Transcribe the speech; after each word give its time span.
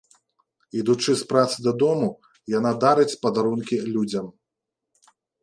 Ідучы 0.79 1.11
з 1.19 1.27
працы 1.33 1.57
дадому, 1.67 2.07
яна 2.57 2.71
дарыць 2.85 3.19
падарункі 3.27 3.75
людзям. 3.93 4.27